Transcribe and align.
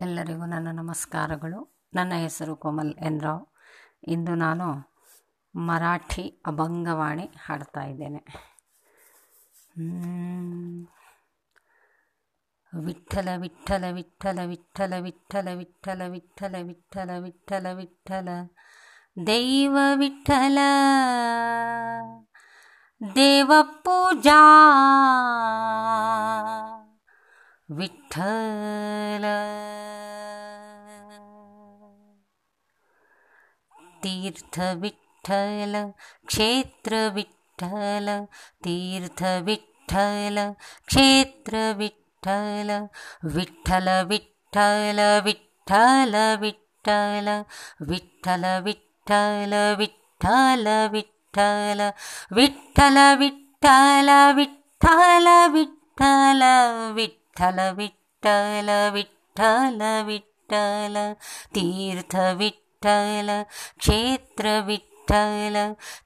ಎಲ್ಲರಿಗೂ 0.00 0.46
ನನ್ನ 0.46 0.68
ನಮಸ್ಕಾರಗಳು. 0.72 1.86
ನನ್ನ 1.94 2.12
ಹೆಸರು 2.14 2.56
ಕೋಮಲ್ 2.56 2.94
ಎನ್ 2.94 3.22
ರಾವ್. 3.22 3.46
ಇಂದು 4.08 4.34
ನಾನು 4.34 4.94
ಮರಾಠಿ 5.56 6.42
ಅಭಂಗವಾಣಿ 6.46 7.30
ಹಾಡ್ತಾ 7.46 7.82
ಇದ್ದೇನೆ. 7.82 8.26
ವಿಠಲ 12.84 13.28
ವಿಠಲ 13.36 13.84
ವಿಠಲ 13.92 14.38
ವಿಠಲ 14.44 14.92
ವಿಠಲ 15.00 15.48
ವಿಠಲ 15.54 16.02
ವಿಠಲ 16.08 16.54
ವಿಠಲ 16.62 17.10
ವಿಠಲ 17.18 17.66
ವಿಠಲ 17.72 18.28
ದೈವ 19.26 19.78
ವಿಠಲ 19.94 20.58
ದೇವ 23.14 23.52
ಪೂಜಾ. 23.62 24.42
ವಿಠಲ 27.76 29.24
तीर्थ 34.06 34.58
विठ्ठल 34.82 35.72
क्षेत्र 36.26 36.98
विठ्ठल 37.14 38.08
तीर्थ 38.64 39.22
विठ्ठल 39.46 40.38
क्षेत्र 40.88 41.62
विठ्ठल 41.78 42.70
विठ्ठल 43.36 43.88
विठ्ठल 44.10 45.00
विठ्ठल 45.24 46.14
विठ्ठल 46.42 47.26
विठ्ठल 47.86 48.44
विठ्ठल 48.66 49.72
विठ्ठल 49.76 50.84
विठ्ठल 50.94 51.80
विठ्ठल 53.16 53.16
विठ्ठल 53.16 54.12
विठ्ठल 54.36 55.24
विठ्ठल 55.56 56.44
विठ्ठल 56.96 57.60
विठ्ठल 57.78 58.70
विठ्ठल 58.94 59.82
विठ्ठल 60.06 60.96
तीर्थ 61.54 62.16
विठ्ठल 62.16 62.65
विठ्ठल 64.66 65.56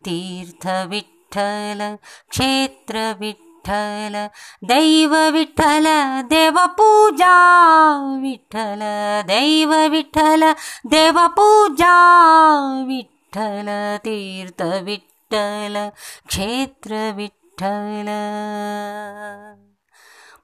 तीर्थ 0.05 0.67
विठ्ठल 0.89 1.97
क्षेत्र 2.31 2.99
विठ्ठल 3.21 4.17
दैव 4.65 5.15
विठ्ठल 5.33 5.87
देवपूजा 6.29 7.35
विठ्ठल 8.23 8.83
दैव 9.27 9.75
विठ्ठल 9.91 10.53
देवपूजा 10.87 11.95
विठ्ठल 12.89 13.69
तीर्थ 14.05 14.63
विठ्ठल 14.85 15.89
क्षेत्र 16.29 17.11
विठ्ठल 17.17 18.09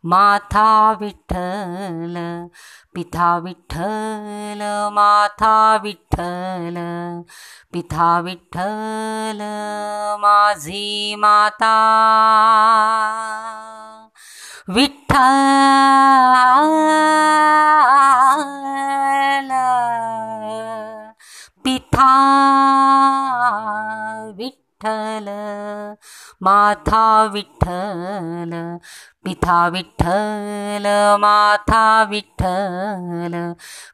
माथा 0.06 0.92
विठ्ठल 1.00 2.16
पिथा 2.94 3.36
विठ्ठल 3.38 4.60
माथा 4.92 5.76
विठ्ठल 5.82 6.76
पिथा 7.72 8.20
विठ्ठल 8.20 9.40
माझी 10.20 11.14
माता. 11.18 11.76
विठ्ठल 14.68 15.16
पिथा 21.64 22.12
विठ्ठल. 24.36 25.35
माथा 26.44 27.02
विठ्ठल 27.32 28.50
पिता 29.24 29.66
विठ्ठल 29.74 30.86
माथा 31.20 31.84
विठ्ठल 32.10 33.34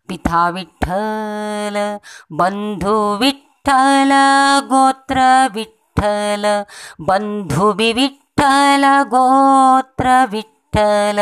पिता 0.09 0.49
विठ्ठल 0.57 1.77
बन्धु 2.41 2.97
विठ्ठल 3.21 4.13
गोत्र 4.73 5.21
विठ्ठल 5.55 6.47
बन्धु 7.09 7.71
विठ्ठल 7.81 8.85
गोत्र 9.15 10.19
विठ्ठल 10.33 11.21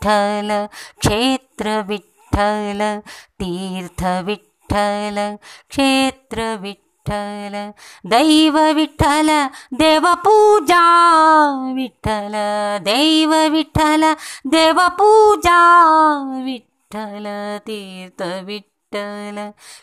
విఠల 0.00 0.50
క్షేత్ర 1.00 1.68
విఠల 1.80 2.82
తీర్థ 3.40 4.02
విఠల 4.26 5.18
క్షేత్ర 5.70 6.40
విఠల 6.56 7.54
దైవ 8.06 8.56
విఠల 8.74 9.30
దేవ 9.74 10.06
పూజా 10.24 10.82
విఠల 11.74 12.36
దైవ 12.82 13.34
విఠల 13.48 14.04
దేవ 14.46 14.78
పూజా 14.98 15.58
విఠల 16.46 17.26
తీర్థ 17.66 18.22
విఠల 18.46 19.38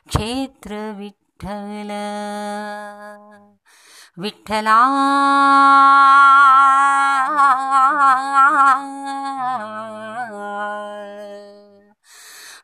క్షేత్ర 0.08 0.74
విఠల 0.92 1.25
विठ्ठल। 1.40 1.92
विठ्ठला। 4.18 4.78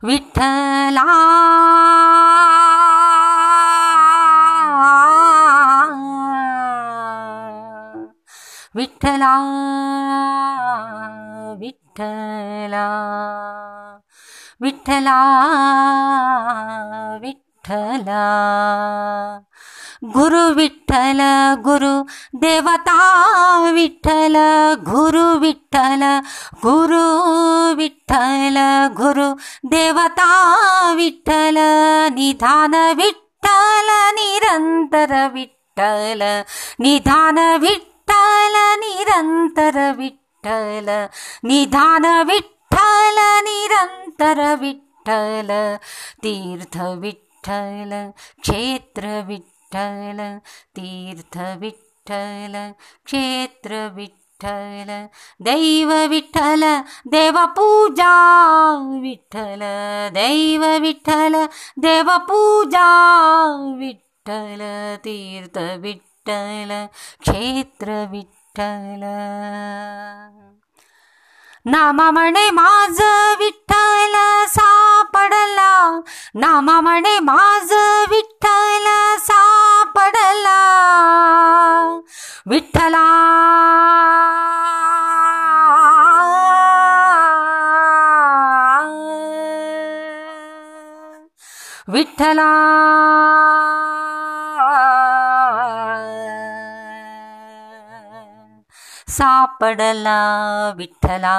विठ्ठला। 0.03 1.05
विठ्ठला। 8.75 9.33
विठ्ठला। 11.59 12.87
विठ्ठला। 14.61 15.17
विठ्ठला। 17.19 17.50
गुरु 20.13 20.41
विठ्ठल 20.55 21.19
गुरु 21.65 21.91
देवता 22.43 22.95
विठ्ठल 23.75 24.35
गुरु 24.89 25.25
विठ्ठल 25.43 26.03
गुरु 26.63 27.03
विठ्ठल 27.79 28.57
गुरु 28.99 29.27
देवता 29.75 30.29
विठ्ठल 30.99 31.57
निधान 32.17 32.75
विठ्ठल 32.99 33.89
निरन्तर 34.19 35.13
विठ्ठल 35.33 36.23
निधान 36.85 37.39
विठ्ठल 37.63 38.55
निरन्तर 38.83 39.77
विठ्ठल 39.99 40.89
निधान 41.49 42.05
विठ्ठल 42.31 43.19
निरन्तर 43.49 44.39
विठ्ठल 44.61 45.51
तीर्थ 46.23 46.77
विठ्ठल 47.03 47.30
विठ्ठल 47.43 47.91
क्षेत्र 48.41 49.07
विठ्ठल 49.27 50.19
तीर्थ 50.75 51.37
विठ्ठल 51.59 52.55
क्षेत्र 53.05 53.75
विठ्ठल 53.95 54.89
दैव 55.45 55.91
विठ्ठल 56.09 56.63
देवपूजा 57.11 58.11
विठ्ठल 59.01 59.63
दैव 60.13 60.65
विठ्ठल 60.81 61.35
देवपूजा 61.81 62.85
विठ्ठल 63.79 64.61
तीर्थ 65.05 65.57
विठ्ठल 65.81 66.71
क्षेत्र 67.21 68.05
विठ्ठल 68.11 69.03
नामा 71.65 72.09
म्हणे 72.11 72.49
माझ 72.51 73.01
विठ्ठल 73.39 74.15
सा 74.49 74.90
नामा 76.35 76.81
म्हणे 76.81 77.19
माझ 77.19 77.71
विठ्ठल 78.09 79.17
सापडला. 79.19 80.57
विठ्ठला. 82.45 83.07
विठ्ठला. 91.87 93.40
सापडला 99.11 100.19
विठ्ठला 100.77 101.37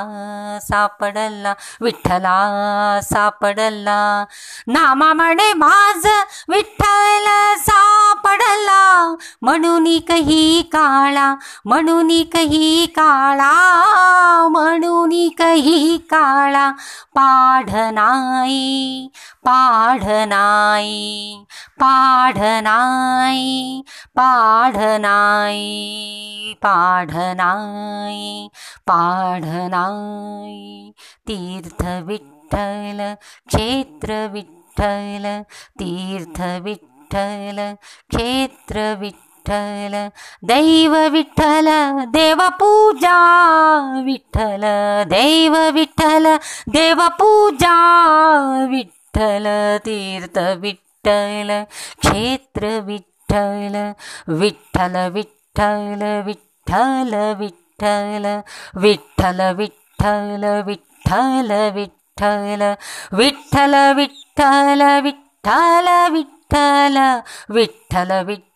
सापडला 0.63 1.53
विठ्ठला 1.81 3.01
सापडला 3.03 4.25
नामा 4.69 5.13
म्हणे 5.13 5.53
माझ 5.57 6.07
विठ्ठल 6.49 6.72
म्हणून 9.43 9.87
कही 10.09 10.63
काळा 10.73 11.35
म्हणून 11.65 12.11
कही 12.33 12.87
काळा 12.97 13.53
म्हणून 14.49 15.11
कही 15.39 15.97
काळा 16.11 16.71
पाढनाई 17.15 19.09
पाढनाई 19.45 21.35
पाढनाई 21.81 23.83
पाढनाई 24.17 25.61
पाढनाई 26.63 28.49
पाढनाई 28.87 30.91
तीर्थ 31.29 31.85
विठ्ठल 32.07 33.03
क्षेत्र 33.49 34.27
विठ्ठल 34.33 35.27
तीर्थ 35.81 36.41
विठ्ठल 36.63 37.61
क्षेत्र 38.11 38.93
विठ्ठल 39.01 39.32
ವಿಠಲ 39.45 39.95
ದೈವ 40.49 40.95
ವಿಠಲ 41.13 41.69
ದೇವ 42.15 42.41
ಪೂಜಾ 42.59 43.15
ವಿಠಲ 44.05 44.65
ದೈವ 45.13 45.55
ವಿಠಲ 45.71 46.27
ದೇವ 46.75 47.01
ಪೂಜಾ 47.19 47.75
ವಿಠಲ 48.65 49.47
ತೀರ್ಥ 49.85 50.39
ವಿಠಲ 50.63 51.51
ಕ್ಷೇತ್ರ 52.03 52.65
ವಿಠಲ 52.87 53.77
ವಿಠಲ 54.41 54.97
ವಿಠಲ 55.09 56.03
ವಿಠಲ 56.27 57.15
ವಿಠಲ 57.41 58.25
ವಿಠಲ 58.83 59.47
ವಿಠಲ 59.63 60.27
ವಿಠಲ 60.63 61.53
ವಿಠಲ 61.73 62.63
ವಿಠಲ 62.63 62.63
ವಿಠಲ 63.13 63.75
ವಿಠಲ 63.93 64.83
ವಿಠಲ 65.05 65.89
ವಿಠಲ 66.09 66.99
ವಿಠಲ 67.51 68.11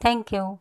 Thank 0.00 0.32
you. 0.32 0.60